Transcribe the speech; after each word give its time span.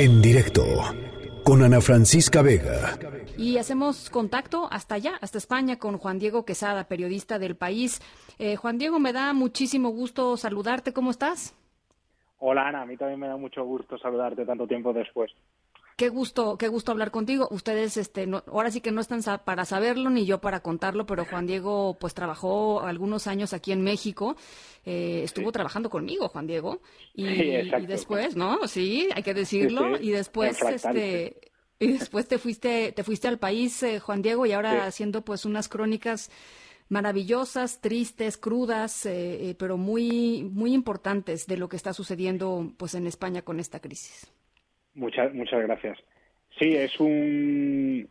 En 0.00 0.22
directo 0.22 0.62
con 1.42 1.60
Ana 1.60 1.80
Francisca 1.80 2.40
Vega. 2.40 2.96
Y 3.36 3.58
hacemos 3.58 4.10
contacto 4.10 4.68
hasta 4.70 4.94
allá, 4.94 5.18
hasta 5.20 5.38
España, 5.38 5.80
con 5.80 5.98
Juan 5.98 6.20
Diego 6.20 6.44
Quesada, 6.44 6.84
periodista 6.84 7.40
del 7.40 7.56
país. 7.56 8.00
Eh, 8.38 8.54
Juan 8.54 8.78
Diego, 8.78 9.00
me 9.00 9.12
da 9.12 9.32
muchísimo 9.32 9.88
gusto 9.88 10.36
saludarte. 10.36 10.92
¿Cómo 10.92 11.10
estás? 11.10 11.52
Hola 12.38 12.68
Ana, 12.68 12.82
a 12.82 12.86
mí 12.86 12.96
también 12.96 13.18
me 13.18 13.26
da 13.26 13.36
mucho 13.36 13.64
gusto 13.64 13.98
saludarte 13.98 14.46
tanto 14.46 14.68
tiempo 14.68 14.92
después. 14.92 15.32
Qué 15.98 16.10
gusto, 16.10 16.56
qué 16.58 16.68
gusto 16.68 16.92
hablar 16.92 17.10
contigo. 17.10 17.48
Ustedes, 17.50 17.96
este, 17.96 18.28
ahora 18.46 18.70
sí 18.70 18.80
que 18.80 18.92
no 18.92 19.00
están 19.00 19.20
para 19.44 19.64
saberlo 19.64 20.10
ni 20.10 20.26
yo 20.26 20.40
para 20.40 20.60
contarlo, 20.60 21.06
pero 21.06 21.24
Juan 21.24 21.48
Diego, 21.48 21.96
pues 21.98 22.14
trabajó 22.14 22.82
algunos 22.82 23.26
años 23.26 23.52
aquí 23.52 23.72
en 23.72 23.82
México. 23.82 24.36
Eh, 24.86 25.22
estuvo 25.24 25.50
trabajando 25.50 25.90
conmigo, 25.90 26.28
Juan 26.28 26.46
Diego, 26.46 26.82
y, 27.14 27.68
después, 27.88 28.36
¿no? 28.36 28.68
Sí, 28.68 29.08
hay 29.12 29.24
que 29.24 29.34
decirlo. 29.34 29.98
y 29.98 30.10
después, 30.10 30.62
este, 30.62 31.50
y 31.80 31.88
después 31.88 32.28
te 32.28 32.38
fuiste, 32.38 32.92
te 32.92 33.02
fuiste 33.02 33.26
al 33.26 33.40
país, 33.40 33.82
eh, 33.82 33.98
Juan 33.98 34.22
Diego, 34.22 34.46
y 34.46 34.52
ahora 34.52 34.86
haciendo 34.86 35.24
pues 35.24 35.44
unas 35.44 35.68
crónicas 35.68 36.30
maravillosas, 36.88 37.80
tristes, 37.80 38.36
crudas, 38.38 39.04
eh, 39.04 39.56
pero 39.58 39.76
muy, 39.76 40.44
muy 40.44 40.74
importantes 40.74 41.48
de 41.48 41.56
lo 41.56 41.68
que 41.68 41.74
está 41.74 41.92
sucediendo, 41.92 42.72
pues, 42.76 42.94
en 42.94 43.08
España 43.08 43.42
con 43.42 43.58
esta 43.58 43.80
crisis. 43.80 44.28
Muchas, 44.98 45.32
muchas 45.32 45.62
gracias. 45.62 45.96
Sí, 46.58 46.74
es 46.74 46.98
un 46.98 48.08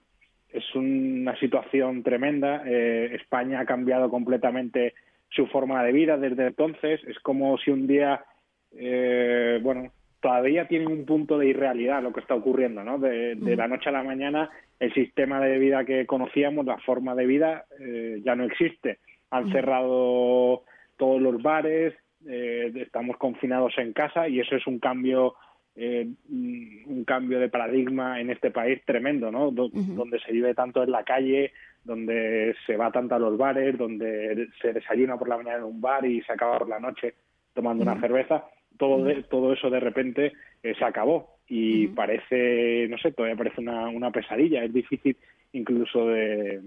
es 0.50 0.76
una 0.76 1.38
situación 1.38 2.02
tremenda. 2.02 2.64
Eh, 2.66 3.12
España 3.16 3.60
ha 3.60 3.66
cambiado 3.66 4.10
completamente 4.10 4.94
su 5.30 5.48
forma 5.48 5.84
de 5.84 5.92
vida 5.92 6.18
desde 6.18 6.48
entonces. 6.48 7.02
Es 7.06 7.20
como 7.20 7.58
si 7.58 7.72
un 7.72 7.88
día, 7.88 8.24
eh, 8.72 9.60
bueno, 9.62 9.92
todavía 10.22 10.68
tiene 10.70 10.88
un 10.88 11.06
punto 11.06 11.38
de 11.38 11.48
irrealidad 11.48 12.02
lo 12.02 12.14
que 12.14 12.22
está 12.22 12.36
ocurriendo, 12.36 12.86
¿no? 12.86 12.98
De, 12.98 13.36
la 13.36 13.68
noche 13.68 13.90
a 13.90 13.92
la 13.92 14.04
mañana, 14.04 14.50
el 14.80 14.94
sistema 14.94 15.42
de 15.42 15.60
vida 15.60 15.84
que 15.84 16.06
conocíamos, 16.06 16.66
la 16.66 16.78
forma 16.78 17.16
de 17.16 17.26
vida, 17.26 17.66
eh, 17.82 18.22
ya 18.24 18.36
no 18.36 18.46
existe. 18.46 19.00
Han 19.30 19.52
cerrado 19.52 20.64
todos 20.96 21.22
los 21.22 21.42
bares, 21.44 21.94
estamos 22.26 23.18
confinados 23.18 23.78
en 23.78 23.94
casa 23.94 24.28
y 24.28 24.40
eso 24.40 24.56
es 24.56 24.66
un 24.66 24.80
cambio 24.80 25.36
eh, 25.80 26.08
un 26.28 27.04
cambio 27.06 27.40
de 27.40 27.50
paradigma 27.50 28.20
en 28.20 28.32
este 28.32 28.50
país 28.50 28.82
tremendo, 28.84 29.32
¿no? 29.32 29.52
Donde 29.52 30.20
se 30.20 30.32
vive 30.32 30.56
tanto 30.56 30.82
en 30.82 30.90
la 30.90 31.04
calle, 31.04 31.54
donde 31.84 32.56
se 32.66 32.76
va 32.76 32.92
tanto 32.92 33.14
a 33.14 33.20
los 33.20 33.38
bares, 33.38 33.78
donde 33.78 34.48
se 34.60 34.74
desayuna 34.74 35.18
por 35.18 35.30
la 35.30 35.38
mañana 35.38 35.60
en 35.60 35.66
un 35.66 35.80
bar 35.80 36.04
y 36.04 36.22
se 36.24 36.34
acaba 36.34 36.58
por 36.58 36.68
la 36.68 36.80
noche 36.80 37.14
tomando 37.54 37.84
una 37.84 38.00
cerveza. 38.02 38.46
Todo, 38.78 39.06
todo 39.30 39.54
eso 39.54 39.70
de 39.70 39.80
repente 39.80 40.34
eh, 40.64 40.74
se 40.78 40.84
acabó 40.84 41.38
y 41.48 41.88
parece, 41.90 42.88
no 42.90 42.98
sé, 42.98 43.12
todavía 43.12 43.38
parece 43.38 43.62
una, 43.62 43.88
una 43.88 44.10
pesadilla. 44.10 44.64
Es 44.64 44.74
difícil 44.74 45.16
incluso 45.54 46.08
de, 46.08 46.62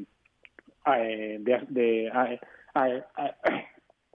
eh, 0.96 1.38
de, 1.40 2.10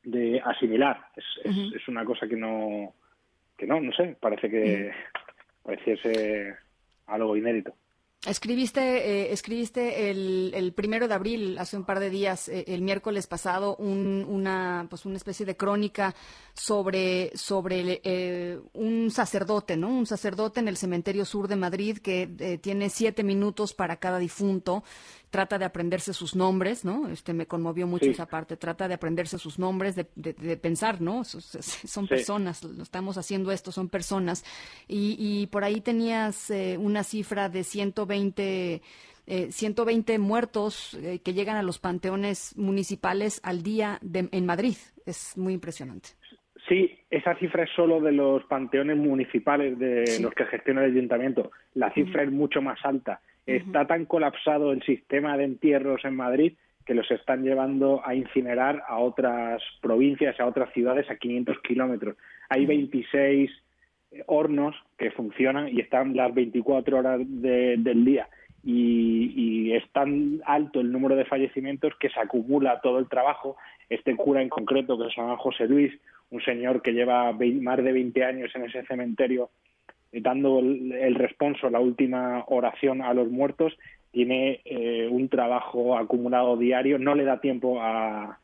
de, 0.04 0.42
asimilar. 0.42 1.02
Es, 1.18 1.26
es 1.76 1.88
una 1.90 2.06
cosa 2.06 2.30
que 2.30 2.38
no 2.38 2.94
que 3.58 3.68
no, 3.68 3.80
no 3.80 3.92
sé, 3.94 4.16
parece 4.20 4.50
que 4.50 4.92
pareciese 5.64 6.56
algo 7.08 7.36
inédito. 7.38 7.76
Escribiste, 8.26 8.82
eh, 8.82 9.34
escribiste 9.34 10.10
el, 10.10 10.52
el, 10.56 10.74
primero 10.74 11.08
de 11.08 11.14
abril, 11.14 11.58
hace 11.60 11.78
un 11.78 11.84
par 11.84 12.00
de 12.00 12.10
días, 12.10 12.50
eh, 12.50 12.66
el 12.68 12.82
miércoles 12.82 13.28
pasado, 13.28 13.76
una, 13.76 14.88
pues 14.90 15.06
una 15.06 15.18
especie 15.18 15.46
de 15.46 15.56
crónica 15.56 16.16
sobre, 16.56 17.32
sobre 17.38 18.02
eh, 18.04 18.60
un 18.74 19.12
sacerdote, 19.12 19.78
¿no? 19.78 19.90
Un 19.90 20.08
sacerdote 20.08 20.60
en 20.60 20.68
el 20.68 20.78
cementerio 20.78 21.24
sur 21.24 21.48
de 21.48 21.56
Madrid 21.56 22.00
que 22.00 22.60
tiene 22.62 22.90
siete 22.90 23.24
minutos 23.24 23.74
para 23.74 23.98
cada 23.98 24.18
difunto 24.18 24.84
trata 25.36 25.58
de 25.58 25.66
aprenderse 25.66 26.14
sus 26.14 26.34
nombres, 26.34 26.86
¿no? 26.86 27.10
Este 27.10 27.34
me 27.34 27.46
conmovió 27.46 27.88
mucho 27.88 28.06
esa 28.06 28.26
parte, 28.26 28.56
trata 28.56 28.88
de 28.88 28.94
aprenderse 28.94 29.38
sus 29.38 29.60
nombres, 29.60 29.94
de, 29.94 30.08
de, 30.16 30.56
pensar, 30.56 31.02
¿no? 31.02 31.26
Son, 31.26 32.08
personas, 32.08 32.64
lo 32.64 32.82
estamos 32.82 33.18
haciendo 33.18 33.52
esto, 33.52 33.74
son 33.74 33.90
personas. 33.90 34.46
Y, 34.88 35.18
y 35.20 35.48
por 35.48 35.66
ahí 35.66 35.82
tenías 35.82 36.50
eh, 36.52 36.78
una 36.80 37.04
cifra 37.04 37.50
de 37.50 37.66
120, 37.66 38.15
eh, 38.18 38.82
120 39.52 40.20
muertos 40.20 40.94
eh, 40.96 41.20
que 41.24 41.34
llegan 41.34 41.58
a 41.58 41.64
los 41.64 41.80
panteones 41.80 42.56
municipales 42.58 43.42
al 43.44 43.64
día 43.64 44.00
en 44.02 44.46
Madrid. 44.46 44.76
Es 45.06 45.38
muy 45.38 45.54
impresionante. 45.54 46.10
Sí, 46.68 46.98
esa 47.12 47.36
cifra 47.36 47.64
es 47.64 47.70
solo 47.76 48.02
de 48.02 48.12
los 48.12 48.44
panteones 48.46 48.98
municipales 48.98 49.78
de 49.78 50.20
los 50.20 50.34
que 50.34 50.46
gestiona 50.46 50.84
el 50.84 50.92
ayuntamiento. 50.92 51.52
La 51.76 51.94
cifra 51.94 52.24
es 52.24 52.32
mucho 52.32 52.62
más 52.62 52.80
alta. 52.84 53.22
Está 53.46 53.86
tan 53.86 54.06
colapsado 54.06 54.72
el 54.72 54.82
sistema 54.82 55.38
de 55.38 55.44
entierros 55.44 56.04
en 56.04 56.16
Madrid 56.16 56.54
que 56.86 56.94
los 56.94 57.10
están 57.12 57.44
llevando 57.44 58.02
a 58.06 58.16
incinerar 58.16 58.84
a 58.88 58.98
otras 58.98 59.62
provincias, 59.82 60.40
a 60.40 60.46
otras 60.46 60.72
ciudades 60.74 61.10
a 61.10 61.16
500 61.16 61.60
kilómetros. 61.62 62.16
Hay 62.50 62.66
26 62.66 63.50
eh, 63.50 63.54
hornos 64.28 64.76
que 64.98 65.12
funcionan 65.12 65.70
y 65.70 65.80
están 65.80 66.16
las 66.16 66.34
24 66.34 66.98
horas 66.98 67.22
del 67.24 68.06
día. 68.06 68.28
Y, 68.64 69.34
y, 69.36 69.74
es 69.74 69.88
tan 69.92 70.42
alto 70.46 70.80
el 70.80 70.92
número 70.92 71.16
de 71.16 71.26
fallecimientos 71.26 71.94
que 72.00 72.10
se 72.10 72.20
acumula 72.20 72.82
todo 72.82 72.98
el 72.98 73.08
trabajo. 73.08 73.58
Este 73.90 74.16
cura 74.16 74.42
en 74.42 74.50
concreto, 74.50 74.98
que 74.98 75.10
se 75.12 75.22
llama 75.22 75.38
José 75.38 75.68
Luis, 75.68 75.94
un 76.32 76.42
señor 76.42 76.82
que 76.82 76.94
lleva 76.94 77.32
más 77.32 77.84
de 77.84 77.92
20 77.92 78.24
años 78.24 78.52
en 78.56 78.64
ese 78.64 78.84
cementerio 78.86 79.52
dando 80.22 80.60
el, 80.60 81.16
responso, 81.16 81.70
la 81.70 81.80
última 81.80 82.44
oración 82.48 83.02
a 83.02 83.14
los 83.14 83.30
muertos, 83.30 83.78
tiene 84.12 84.62
eh, 84.66 85.08
un 85.12 85.28
trabajo 85.30 85.98
acumulado 85.98 86.58
diario, 86.58 86.98
no 86.98 87.16
le 87.16 87.26
da 87.26 87.42
tiempo 87.42 87.82
a, 87.82 88.40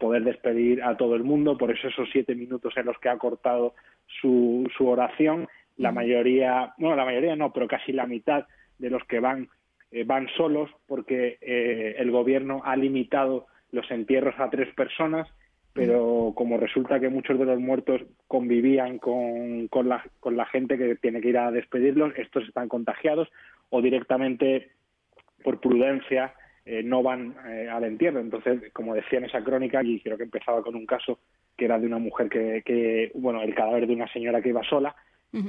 poder 0.00 0.24
despedir 0.24 0.82
a 0.82 0.96
todo 0.96 1.14
el 1.14 1.24
mundo, 1.24 1.56
por 1.56 1.70
eso 1.70 1.88
esos 1.88 2.08
siete 2.10 2.34
minutos 2.34 2.74
en 2.76 2.86
los 2.86 2.98
que 2.98 3.08
ha 3.08 3.18
cortado 3.18 3.74
su, 4.20 4.68
su 4.76 4.88
oración, 4.88 5.48
la 5.76 5.92
mayoría, 5.92 6.74
bueno, 6.78 6.96
la 6.96 7.04
mayoría 7.04 7.36
no, 7.36 7.52
pero 7.52 7.68
casi 7.68 7.92
la 7.92 8.06
mitad 8.06 8.46
de 8.78 8.90
los 8.90 9.04
que 9.04 9.20
van 9.20 9.48
eh, 9.90 10.04
van 10.04 10.28
solos 10.36 10.70
porque 10.86 11.38
eh, 11.40 11.94
el 11.98 12.10
gobierno 12.10 12.60
ha 12.64 12.76
limitado 12.76 13.46
los 13.70 13.90
entierros 13.90 14.34
a 14.38 14.50
tres 14.50 14.72
personas 14.74 15.28
pero 15.76 16.32
como 16.34 16.56
resulta 16.56 16.98
que 16.98 17.10
muchos 17.10 17.38
de 17.38 17.44
los 17.44 17.60
muertos 17.60 18.00
convivían 18.26 18.98
con, 18.98 19.68
con, 19.68 19.90
la, 19.90 20.02
con 20.20 20.34
la 20.34 20.46
gente 20.46 20.78
que 20.78 20.96
tiene 20.96 21.20
que 21.20 21.28
ir 21.28 21.38
a 21.38 21.50
despedirlos, 21.50 22.14
estos 22.16 22.48
están 22.48 22.68
contagiados 22.68 23.28
o 23.68 23.82
directamente 23.82 24.70
por 25.44 25.60
prudencia 25.60 26.32
eh, 26.66 26.82
no 26.82 27.02
van 27.02 27.34
eh, 27.48 27.68
al 27.68 27.84
entierro. 27.84 28.20
Entonces, 28.20 28.72
como 28.72 28.94
decía 28.94 29.18
en 29.18 29.26
esa 29.26 29.42
crónica, 29.42 29.82
y 29.82 30.00
creo 30.00 30.18
que 30.18 30.24
empezaba 30.24 30.62
con 30.62 30.74
un 30.74 30.84
caso 30.84 31.20
que 31.56 31.64
era 31.64 31.78
de 31.78 31.86
una 31.86 31.98
mujer 31.98 32.28
que, 32.28 32.62
que 32.64 33.10
bueno, 33.14 33.40
el 33.42 33.54
cadáver 33.54 33.86
de 33.86 33.94
una 33.94 34.12
señora 34.12 34.42
que 34.42 34.50
iba 34.50 34.62
sola, 34.64 34.94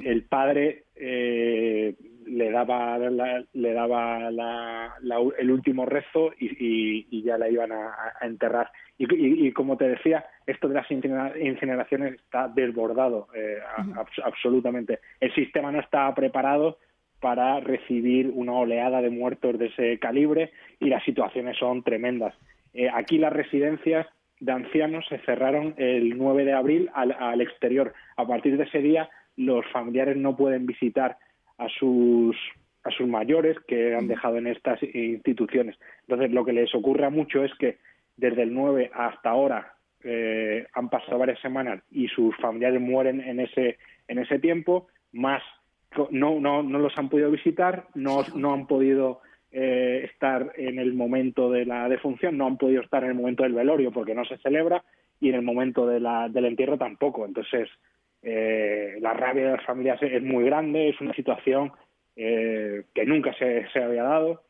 el 0.03 0.23
padre 0.23 0.83
eh, 0.95 1.95
le 2.25 2.51
daba 2.51 2.97
le 2.97 3.73
daba 3.73 4.97
el 5.37 5.51
último 5.51 5.85
rezo 5.85 6.31
y, 6.37 7.21
ya 7.23 7.37
la 7.37 7.49
iban 7.49 7.71
a, 7.71 7.95
enterrar. 8.21 8.69
Y, 8.97 9.51
como 9.51 9.77
te 9.77 9.87
decía 9.87 10.25
esto 10.45 10.67
de 10.67 10.75
las 10.75 10.89
incineraciones 10.91 12.15
está 12.15 12.47
desbordado 12.49 13.27
eh, 13.33 13.59
absolutamente. 14.23 14.99
El 15.19 15.33
sistema 15.33 15.71
no 15.71 15.79
está 15.79 16.13
preparado 16.13 16.79
para 17.19 17.59
recibir 17.59 18.31
una 18.33 18.53
oleada 18.53 19.01
de 19.01 19.09
muertos 19.09 19.57
de 19.57 19.67
ese 19.67 19.99
calibre 19.99 20.51
y 20.79 20.89
las 20.89 21.03
situaciones 21.03 21.57
son 21.57 21.83
tremendas. 21.83 22.33
Eh, 22.73 22.89
aquí 22.93 23.17
las 23.17 23.33
residencias 23.33 24.07
de 24.39 24.51
ancianos 24.51 25.05
se 25.09 25.17
cerraron 25.19 25.73
el 25.77 26.17
9 26.17 26.45
de 26.45 26.53
abril 26.53 26.89
al, 26.93 27.11
al 27.11 27.41
exterior. 27.41 27.93
A 28.17 28.27
partir 28.27 28.57
de 28.57 28.63
ese 28.65 28.79
día 28.79 29.09
los 29.35 29.65
familiares 29.71 30.17
no 30.17 30.35
pueden 30.35 30.65
visitar 30.65 31.17
a 31.57 31.67
sus 31.69 32.35
a 32.83 32.91
sus 32.91 33.07
mayores 33.07 33.57
que 33.67 33.95
han 33.95 34.07
dejado 34.07 34.37
en 34.37 34.47
estas 34.47 34.81
instituciones. 34.81 35.75
Entonces, 36.03 36.31
lo 36.31 36.45
que 36.45 36.53
les 36.53 36.73
ocurre 36.73 37.09
mucho 37.09 37.43
es 37.43 37.53
que 37.55 37.79
desde 38.15 38.43
el 38.43 38.53
9 38.53 38.91
hasta 38.93 39.29
ahora 39.29 39.73
eh, 40.03 40.65
han 40.73 40.89
pasado 40.89 41.17
varias 41.17 41.39
semanas 41.41 41.83
y 41.91 42.07
sus 42.07 42.35
familiares 42.37 42.79
mueren 42.79 43.19
en 43.19 43.41
ese 43.41 43.77
en 44.07 44.19
ese 44.19 44.39
tiempo, 44.39 44.87
más 45.11 45.43
no 46.11 46.39
no 46.39 46.63
no 46.63 46.79
los 46.79 46.97
han 46.97 47.09
podido 47.09 47.31
visitar, 47.31 47.87
no 47.95 48.23
no 48.35 48.53
han 48.53 48.67
podido 48.67 49.21
eh, 49.51 50.07
estar 50.11 50.51
en 50.57 50.77
el 50.77 50.93
momento 50.93 51.49
de 51.49 51.65
la 51.65 51.87
defunción, 51.87 52.37
no 52.37 52.47
han 52.47 52.57
podido 52.57 52.81
estar 52.81 53.03
en 53.03 53.11
el 53.11 53.15
momento 53.15 53.43
del 53.43 53.53
velorio 53.53 53.91
porque 53.91 54.13
no 54.13 54.25
se 54.25 54.37
celebra 54.39 54.83
y 55.21 55.29
en 55.29 55.35
el 55.35 55.41
momento 55.41 55.87
de 55.87 55.99
la, 55.99 56.27
del 56.27 56.45
entierro 56.45 56.77
tampoco. 56.77 57.25
Entonces, 57.25 57.69
eh, 58.21 58.97
la 58.99 59.13
rabia 59.13 59.45
de 59.45 59.51
las 59.57 59.65
familias 59.65 60.01
es 60.03 60.21
muy 60.21 60.43
grande, 60.43 60.89
es 60.89 60.99
una 60.99 61.13
situación 61.13 61.71
eh, 62.15 62.83
que 62.93 63.05
nunca 63.05 63.33
se, 63.33 63.67
se 63.71 63.81
había 63.81 64.03
dado. 64.03 64.43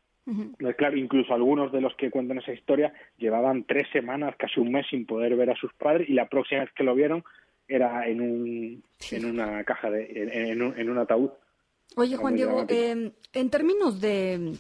Claro, 0.76 0.98
incluso 0.98 1.34
algunos 1.34 1.72
de 1.72 1.80
los 1.80 1.96
que 1.96 2.12
cuentan 2.12 2.40
esa 2.40 2.52
historia 2.52 2.92
llevaban 3.18 3.64
tres 3.64 3.88
semanas, 3.94 4.36
casi 4.36 4.60
un 4.60 4.74
mes 4.74 4.86
sin 4.90 5.06
poder 5.06 5.38
ver 5.38 5.52
a 5.52 5.56
sus 5.56 5.74
padres 5.76 6.10
y 6.10 6.14
la 6.14 6.28
próxima 6.28 6.62
vez 6.62 6.72
que 6.74 6.84
lo 6.84 6.96
vieron 6.96 7.24
era 7.68 8.08
en, 8.08 8.22
un, 8.22 8.84
en 9.12 9.26
una 9.26 9.64
caja, 9.64 9.90
de, 9.90 10.52
en, 10.52 10.62
un, 10.62 10.80
en 10.80 10.90
un 10.90 10.98
ataúd. 10.98 11.30
Oye, 11.96 12.16
Juan 12.16 12.36
Diego, 12.36 12.66
eh, 12.68 13.12
en 13.34 13.50
términos 13.50 14.00
de 14.02 14.58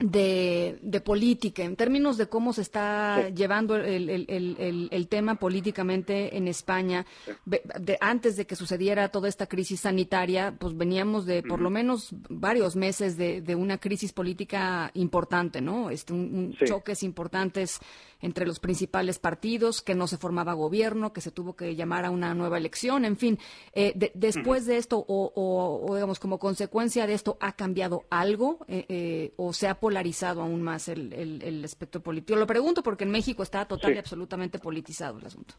de, 0.00 0.78
de, 0.82 1.00
política, 1.00 1.62
en 1.62 1.76
términos 1.76 2.16
de 2.16 2.26
cómo 2.26 2.52
se 2.52 2.62
está 2.62 3.28
llevando 3.28 3.76
el, 3.76 4.08
el, 4.08 4.88
el, 4.90 5.08
tema 5.08 5.34
políticamente 5.34 6.36
en 6.36 6.48
España. 6.48 7.06
De, 7.44 7.98
antes 8.00 8.36
de 8.36 8.46
que 8.46 8.56
sucediera 8.56 9.10
toda 9.10 9.28
esta 9.28 9.46
crisis 9.46 9.80
sanitaria, 9.80 10.56
pues 10.58 10.76
veníamos 10.76 11.26
de 11.26 11.42
por 11.42 11.60
lo 11.60 11.68
menos 11.68 12.08
varios 12.28 12.76
meses 12.76 13.16
de, 13.16 13.42
de 13.42 13.54
una 13.54 13.78
crisis 13.78 14.12
política 14.12 14.90
importante, 14.94 15.60
¿no? 15.60 15.90
Este, 15.90 16.14
un, 16.14 16.56
choques 16.64 17.02
importantes 17.02 17.78
entre 18.22 18.46
los 18.46 18.60
principales 18.60 19.18
partidos, 19.18 19.82
que 19.82 19.94
no 19.94 20.06
se 20.06 20.18
formaba 20.18 20.52
gobierno, 20.52 21.12
que 21.12 21.20
se 21.20 21.30
tuvo 21.30 21.56
que 21.56 21.74
llamar 21.74 22.04
a 22.04 22.10
una 22.10 22.34
nueva 22.34 22.58
elección, 22.58 23.04
en 23.04 23.16
fin. 23.16 23.38
Eh, 23.72 24.12
después 24.14 24.66
de 24.66 24.76
esto, 24.76 24.98
o, 24.98 25.32
o, 25.34 25.94
digamos, 25.94 26.18
como 26.18 26.38
consecuencia 26.38 27.06
de 27.06 27.14
esto, 27.14 27.38
¿ha 27.40 27.52
cambiado 27.52 28.04
algo 28.10 28.58
eh, 28.68 28.84
eh, 28.88 29.32
o 29.36 29.52
se 29.52 29.68
ha 29.68 29.80
polarizado 29.90 30.42
aún 30.42 30.62
más 30.62 30.88
el, 30.88 31.12
el, 31.12 31.64
aspecto 31.64 32.00
político? 32.00 32.38
Lo 32.38 32.46
pregunto 32.46 32.82
porque 32.82 33.04
en 33.04 33.10
México 33.10 33.42
está 33.42 33.66
total 33.66 33.94
y 33.94 33.98
absolutamente 33.98 34.58
politizado 34.58 35.18
el 35.18 35.26
asunto. 35.26 35.54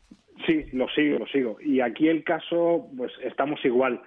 Sí, 0.45 0.65
lo 0.71 0.87
sigo, 0.89 1.19
lo 1.19 1.27
sigo. 1.27 1.57
Y 1.61 1.81
aquí 1.81 2.07
el 2.07 2.23
caso, 2.23 2.87
pues 2.95 3.11
estamos 3.23 3.63
igual. 3.65 4.01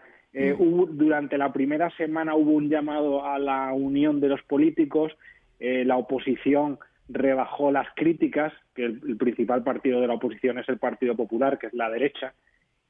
hubo, 0.59 0.87
durante 0.87 1.37
la 1.37 1.53
primera 1.53 1.91
semana 1.97 2.35
hubo 2.35 2.53
un 2.53 2.71
llamado 2.71 3.25
a 3.25 3.39
la 3.39 3.73
unión 3.73 4.21
de 4.21 4.29
los 4.29 4.43
políticos, 4.43 5.13
la 5.61 5.97
oposición 5.97 6.79
rebajó 7.09 7.71
las 7.71 7.87
críticas, 7.95 8.53
que 8.75 8.85
el, 8.85 9.17
principal 9.17 9.63
partido 9.63 10.01
de 10.01 10.07
la 10.07 10.15
oposición 10.15 10.59
es 10.59 10.69
el 10.69 10.79
Partido 10.79 11.15
Popular, 11.15 11.59
que 11.59 11.67
es 11.67 11.75
la 11.75 11.91
derecha, 11.91 12.35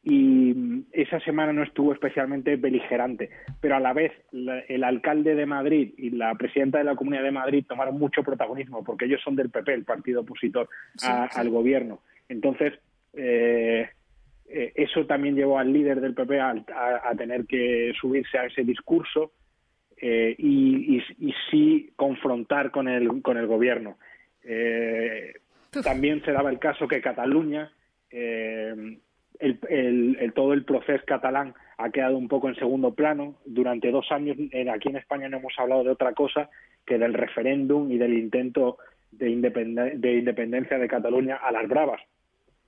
y 0.05 0.85
esa 0.93 1.19
semana 1.21 1.53
no 1.53 1.63
estuvo 1.63 1.93
especialmente 1.93 2.57
beligerante, 2.57 3.31
pero 3.61 3.77
a 3.77 3.81
la 3.81 3.95
vez 3.95 4.13
el 4.33 4.85
alcalde 4.85 5.35
de 5.35 5.47
Madrid 5.47 5.95
y 5.97 6.11
la 6.11 6.35
presidenta 6.35 6.79
de 6.79 6.85
la 6.85 6.95
Comunidad 6.95 7.23
de 7.23 7.31
Madrid 7.31 7.65
tomaron 7.67 7.99
mucho 7.99 8.23
protagonismo, 8.23 8.85
porque 8.85 9.07
ellos 9.07 9.23
son 9.25 9.35
del 9.35 9.51
PP, 9.51 9.73
el 9.73 9.85
partido 9.85 10.21
opositor 10.21 10.69
al 11.03 11.49
gobierno. 11.49 12.01
Entonces, 12.29 12.75
eh, 13.15 13.89
eh, 14.47 14.73
eso 14.75 15.07
también 15.07 15.37
llevó 15.37 15.59
al 15.59 15.73
líder 15.73 16.03
del 16.03 16.15
PP 16.15 16.39
a, 16.39 17.15
tener 17.17 17.47
que 17.47 17.93
subirse 17.99 18.37
a 18.39 18.45
ese 18.45 18.63
discurso 18.63 19.33
eh, 19.97 20.35
y, 20.37 21.03
sí 21.51 21.93
confrontar 21.97 22.71
con 22.71 22.89
el, 22.89 23.23
con 23.23 23.39
el 23.39 23.47
gobierno. 23.47 23.97
También 25.83 26.23
se 26.25 26.33
daba 26.33 26.51
el 26.51 26.59
caso 26.59 26.87
que 26.87 27.01
Cataluña, 27.01 27.73
eh, 28.11 28.99
el, 29.39 30.33
todo 30.35 30.53
el 30.53 30.65
proceso 30.65 31.05
catalán 31.07 31.55
ha 31.79 31.91
quedado 31.91 32.17
un 32.17 32.29
poco 32.29 32.49
en 32.49 32.55
segundo 32.55 32.95
plano. 32.95 33.37
Durante 33.45 33.91
dos 33.91 34.11
años 34.11 34.37
aquí 34.73 34.89
en 34.89 34.97
España 34.97 35.29
no 35.29 35.39
hemos 35.39 35.55
hablado 35.59 35.85
de 35.85 35.91
otra 35.91 36.13
cosa 36.13 36.51
que 36.87 36.99
del 36.99 37.15
referéndum 37.15 37.91
y 37.91 37.99
del 37.99 38.15
intento 38.15 38.79
de, 39.11 39.31
independencia 39.31 40.79
de 40.79 40.89
Cataluña 40.89 41.37
a 41.37 41.53
las 41.53 41.69
bravas. 41.69 42.01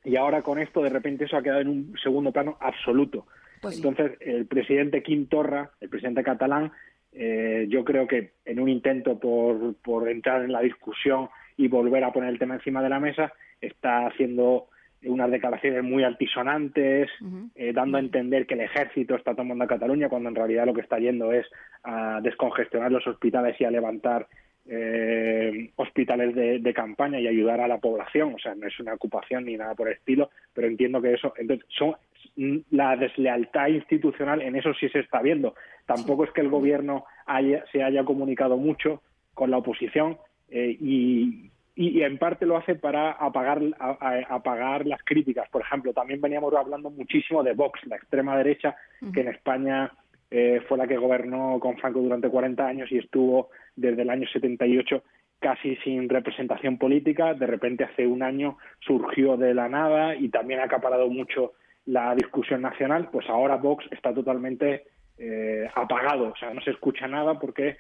Y 0.05 0.17
ahora 0.17 0.43
con 0.43 0.59
esto, 0.59 0.83
de 0.83 0.91
repente, 0.91 1.25
eso 1.25 1.37
ha 1.37 1.43
quedado 1.43 1.61
en 1.61 1.69
un 1.69 1.95
segundo 2.03 2.33
plano 2.33 2.57
absoluto. 2.61 3.27
Pues 3.61 3.77
Entonces, 3.77 4.13
el 4.21 4.47
presidente 4.47 5.03
Quim 5.03 5.27
Torra, 5.27 5.71
el 5.81 5.89
presidente 5.89 6.23
catalán, 6.23 6.71
eh, 7.13 7.67
yo 7.69 7.85
creo 7.85 8.07
que 8.07 8.33
en 8.45 8.61
un 8.61 8.69
intento 8.69 9.19
por, 9.19 9.75
por 9.77 10.09
entrar 10.09 10.43
en 10.43 10.53
la 10.53 10.61
discusión 10.61 11.29
y 11.57 11.69
volver 11.69 12.05
a 12.05 12.13
poner 12.13 12.31
el 12.31 12.39
tema 12.39 12.55
encima 12.55 12.83
de 12.83 12.91
la 12.91 13.01
mesa, 13.01 13.33
está 13.61 14.07
haciendo 14.07 14.69
unas 15.07 15.31
declaraciones 15.31 15.83
muy 15.83 16.05
altisonantes, 16.05 17.11
eh, 17.55 17.73
dando 17.73 17.97
a 17.97 18.01
entender 18.01 18.47
que 18.47 18.55
el 18.55 18.61
ejército 18.61 19.15
está 19.15 19.35
tomando 19.35 19.65
a 19.65 19.69
Cataluña, 19.69 20.09
cuando 20.09 20.29
en 20.29 20.35
realidad 20.35 20.67
lo 20.67 20.75
que 20.75 20.81
está 20.81 20.99
yendo 20.99 21.33
es 21.33 21.47
a 21.83 22.21
descongestionar 22.23 22.93
los 22.93 23.07
hospitales 23.07 23.61
y 23.61 23.65
a 23.65 23.71
levantar 23.71 24.27
eh, 24.69 25.71
hospitales 25.77 26.35
de, 26.35 26.75
campaña 26.75 27.21
y 27.21 27.29
ayudar 27.29 27.61
a 27.61 27.69
la 27.69 27.79
población. 27.79 28.35
O 28.35 28.39
sea, 28.39 28.55
no 28.55 28.67
es 28.67 28.79
una 28.81 28.95
ocupación 28.95 29.45
ni 29.45 29.57
nada 29.57 29.75
por 29.75 29.89
el 29.89 29.95
estilo, 29.95 30.31
pero 30.53 30.67
entiendo 30.67 31.01
que 31.01 31.15
eso. 31.15 31.33
Entonces, 31.37 31.67
son, 31.69 31.95
la 32.71 32.97
deslealtad 32.97 33.69
institucional 33.69 34.43
en 34.43 34.57
eso 34.57 34.75
sí 34.75 34.89
se 34.89 35.01
está 35.01 35.23
viendo. 35.23 35.55
Tampoco 35.87 36.25
es 36.25 36.33
que 36.33 36.41
el 36.41 36.49
gobierno 36.49 37.05
haya, 37.27 37.65
se 37.73 37.83
haya 37.83 38.05
comunicado 38.05 38.57
mucho 38.57 39.03
con 39.35 39.51
la 39.51 39.59
oposición 39.59 40.19
eh, 40.51 40.77
y, 40.81 41.51
y, 41.79 42.03
en 42.03 42.17
parte 42.17 42.47
lo 42.47 42.57
hace 42.57 42.75
para 42.75 43.13
apagar, 43.13 43.61
apagar 44.31 44.87
las 44.87 45.03
críticas. 45.05 45.47
Por 45.51 45.61
ejemplo, 45.61 45.93
también 45.93 46.23
veníamos 46.23 46.55
hablando 46.55 46.91
muchísimo 46.91 47.43
de 47.43 47.53
Vox, 47.53 47.79
la 47.87 47.97
extrema 47.97 48.37
derecha, 48.37 48.75
que 49.13 49.21
en 49.21 49.29
España 49.29 49.93
eh, 50.31 50.63
fue 50.67 50.79
la 50.79 50.87
que 50.87 50.97
gobernó 50.97 51.61
con 51.61 51.77
Franco 51.77 52.01
durante 52.01 52.31
40 52.31 52.67
años 52.67 52.91
y 52.91 52.97
estuvo 52.97 53.51
desde 53.77 54.03
el 54.03 54.11
año 54.11 54.27
78 54.27 55.03
casi 55.39 55.77
sin 55.77 56.09
representación 56.09 56.79
política. 56.79 57.35
De 57.35 57.47
repente, 57.47 57.85
hace 57.85 58.07
un 58.07 58.23
año 58.23 58.57
surgió 58.81 59.37
de 59.37 59.53
la 59.53 59.69
nada 59.69 60.17
y 60.17 60.31
también 60.31 60.61
ha 60.61 60.65
acaparado 60.65 61.09
mucho 61.09 61.53
la 61.85 62.15
discusión 62.15 62.63
nacional. 62.63 63.11
Pues 63.13 63.29
ahora 63.29 63.57
Vox 63.57 63.85
está 63.91 64.15
totalmente 64.15 64.85
eh, 65.19 65.69
apagado, 65.75 66.29
o 66.29 66.37
sea, 66.37 66.55
no 66.55 66.63
se 66.63 66.71
escucha 66.71 67.07
nada 67.07 67.39
porque 67.39 67.77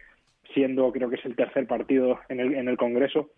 siendo 0.52 0.92
creo 0.92 1.08
que 1.08 1.16
es 1.16 1.25
el 1.25 1.34
tercer 1.34 1.66
partido 1.66 2.20
en 2.28 2.40
el, 2.40 2.54
en 2.54 2.69
el 2.69 2.76
Congreso 2.76 3.31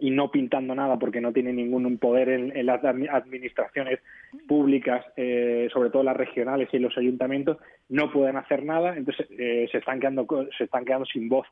y 0.00 0.10
no 0.10 0.30
pintando 0.30 0.74
nada 0.74 0.98
porque 0.98 1.20
no 1.20 1.32
tiene 1.32 1.52
ningún 1.52 1.98
poder 1.98 2.28
en, 2.28 2.66
las 2.66 2.82
administraciones 2.84 4.00
públicas, 4.48 5.04
eh, 5.16 5.68
sobre 5.72 5.90
todo 5.90 6.02
las 6.02 6.16
regionales 6.16 6.68
y 6.72 6.78
los 6.78 6.96
ayuntamientos, 6.96 7.58
no 7.88 8.10
pueden 8.12 8.36
hacer 8.36 8.64
nada, 8.64 8.96
entonces 8.96 9.26
eh, 9.30 9.68
se 9.70 9.78
están 9.78 10.00
quedando 10.00 10.26
se 10.56 10.64
están 10.64 10.84
quedando 10.84 11.06
sin 11.06 11.28
voz. 11.28 11.46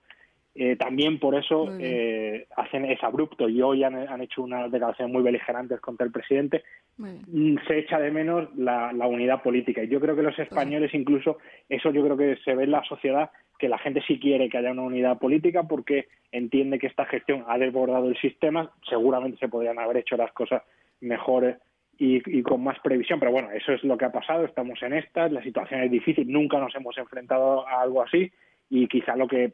Eh, 0.60 0.74
también 0.74 1.20
por 1.20 1.36
eso 1.36 1.68
hacen 2.56 2.84
es 2.84 3.02
abrupto. 3.04 3.48
Y 3.48 3.62
hoy 3.62 3.84
han, 3.84 3.94
han, 3.94 4.20
hecho 4.20 4.42
unas 4.42 4.70
declaraciones 4.72 5.12
muy 5.12 5.22
beligerantes 5.22 5.80
contra 5.80 6.04
el 6.04 6.10
presidente. 6.10 6.64
Mm, 6.96 7.58
se 7.68 7.78
echa 7.78 8.00
de 8.00 8.10
menos 8.10 8.48
la, 8.56 8.92
la 8.92 9.06
unidad 9.06 9.40
política. 9.40 9.84
Y 9.84 9.88
yo 9.88 10.00
creo 10.00 10.16
que 10.16 10.22
los 10.22 10.38
españoles 10.38 10.92
incluso 10.94 11.38
eso 11.68 11.92
yo 11.92 12.02
creo 12.02 12.16
que 12.16 12.36
se 12.44 12.56
ve 12.56 12.64
en 12.64 12.72
la 12.72 12.82
sociedad 12.84 13.30
que 13.58 13.68
la 13.68 13.78
gente 13.78 14.02
sí 14.06 14.18
quiere 14.18 14.48
que 14.48 14.58
haya 14.58 14.70
una 14.70 14.82
unidad 14.82 15.18
política 15.18 15.64
porque 15.64 16.08
entiende 16.30 16.78
que 16.78 16.86
esta 16.86 17.04
gestión 17.06 17.44
ha 17.48 17.58
desbordado 17.58 18.08
el 18.08 18.16
sistema, 18.18 18.72
seguramente 18.88 19.38
se 19.38 19.48
podrían 19.48 19.78
haber 19.78 19.98
hecho 19.98 20.16
las 20.16 20.32
cosas 20.32 20.62
mejores 21.00 21.56
y, 22.00 22.42
con 22.42 22.62
más 22.62 22.78
previsión, 22.78 23.18
pero 23.18 23.32
bueno, 23.32 23.50
eso 23.50 23.72
es 23.72 23.82
lo 23.82 23.98
que 23.98 24.04
ha 24.04 24.12
pasado, 24.12 24.44
estamos 24.44 24.80
en 24.82 24.92
estas, 24.92 25.32
la 25.32 25.42
situación 25.42 25.82
es 25.82 25.90
difícil, 25.90 26.30
nunca 26.30 26.60
nos 26.60 26.72
hemos 26.76 26.96
enfrentado 26.96 27.66
a 27.66 27.82
algo 27.82 28.02
así. 28.02 28.30
Y 28.70 28.86
quizá 28.86 29.16
lo 29.16 29.26
que 29.26 29.52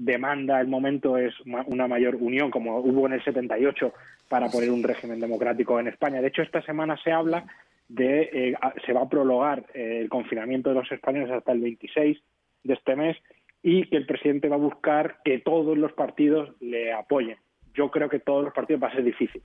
demanda 0.00 0.60
el 0.60 0.66
momento 0.66 1.18
es 1.18 1.34
una 1.44 1.86
mayor 1.86 2.16
unión, 2.16 2.50
como 2.50 2.78
hubo 2.78 3.06
en 3.06 3.12
el 3.12 3.24
78 3.24 3.92
para 4.28 4.48
poner 4.48 4.70
un 4.70 4.82
régimen 4.82 5.20
democrático 5.20 5.78
en 5.78 5.88
España. 5.88 6.22
De 6.22 6.28
hecho, 6.28 6.42
esta 6.42 6.62
semana 6.62 6.96
se 7.04 7.12
habla 7.12 7.44
de, 7.86 8.30
eh, 8.32 8.54
se 8.86 8.92
va 8.94 9.02
a 9.02 9.08
prologar 9.08 9.66
eh, 9.74 9.98
el 10.00 10.08
confinamiento 10.08 10.70
de 10.70 10.76
los 10.76 10.90
españoles 10.90 11.30
hasta 11.30 11.52
el 11.52 11.60
26 11.60 12.18
de 12.64 12.74
este 12.74 12.96
mes 12.96 13.16
y 13.62 13.90
que 13.90 13.98
el 13.98 14.06
presidente 14.06 14.48
va 14.48 14.56
a 14.56 14.60
buscar 14.60 15.18
que 15.22 15.38
todos 15.40 15.76
los 15.76 15.92
partidos 15.92 16.48
le 16.60 16.94
apoyen. 16.94 17.36
Yo 17.74 17.90
creo 17.90 18.08
que 18.08 18.20
todos 18.20 18.42
los 18.42 18.54
partidos 18.54 18.82
va 18.82 18.88
a 18.88 18.94
ser 18.94 19.04
difícil. 19.04 19.42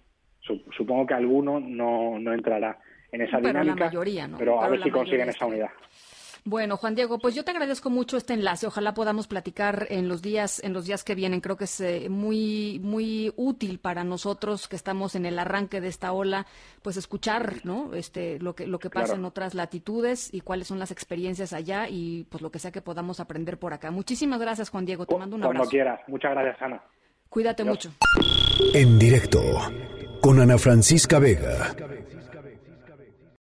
Supongo 0.77 1.05
que 1.05 1.15
alguno 1.15 1.59
no, 1.59 2.17
no 2.19 2.33
entrará 2.33 2.77
en 3.11 3.21
esa 3.21 3.37
pero 3.37 3.47
dinámica, 3.47 3.85
mayoría, 3.85 4.29
pero 4.37 4.61
a 4.61 4.69
ver 4.69 4.81
si 4.83 4.91
consiguen 4.91 5.29
esa 5.29 5.47
unidad. 5.47 5.69
Bueno, 6.47 6.77
Juan 6.77 6.93
Diego, 6.93 7.17
pues 7.17 7.33
yo 7.33 7.43
te 7.43 7.49
agradezco 7.49 7.89
mucho 7.89 8.17
este 8.17 8.35
enlace. 8.35 8.67
Ojalá 8.67 8.93
podamos 8.93 9.25
platicar 9.25 9.87
en 9.89 10.07
los 10.07 10.21
días 10.21 10.63
en 10.63 10.73
los 10.73 10.85
días 10.85 11.03
que 11.03 11.15
vienen. 11.15 11.41
Creo 11.41 11.57
que 11.57 11.63
es 11.63 11.81
eh, 11.81 12.07
muy 12.07 12.79
muy 12.83 13.33
útil 13.35 13.79
para 13.79 14.03
nosotros 14.03 14.67
que 14.67 14.75
estamos 14.75 15.15
en 15.15 15.25
el 15.25 15.39
arranque 15.39 15.81
de 15.81 15.87
esta 15.87 16.13
ola, 16.13 16.45
pues 16.83 16.97
escuchar, 16.97 17.61
¿no? 17.63 17.95
Este 17.95 18.37
lo 18.37 18.53
que 18.53 18.67
lo 18.67 18.77
que 18.77 18.91
pasa 18.91 19.15
en 19.15 19.25
otras 19.25 19.55
latitudes 19.55 20.31
y 20.31 20.41
cuáles 20.41 20.67
son 20.67 20.77
las 20.77 20.91
experiencias 20.91 21.51
allá 21.51 21.89
y 21.89 22.27
pues 22.29 22.43
lo 22.43 22.51
que 22.51 22.59
sea 22.59 22.71
que 22.71 22.81
podamos 22.81 23.19
aprender 23.19 23.57
por 23.57 23.73
acá. 23.73 23.89
Muchísimas 23.89 24.39
gracias, 24.39 24.69
Juan 24.69 24.85
Diego. 24.85 25.07
Te 25.07 25.17
mando 25.17 25.37
un 25.37 25.43
abrazo. 25.45 25.61
Cuando 25.61 25.71
quieras. 25.71 25.99
Muchas 26.07 26.29
gracias, 26.29 26.61
Ana. 26.61 26.79
Cuídate 27.27 27.63
mucho. 27.63 27.89
En 28.75 28.99
directo 28.99 29.41
con 30.21 30.39
Ana 30.39 30.59
Francisca 30.59 31.17
Vega. 31.17 31.75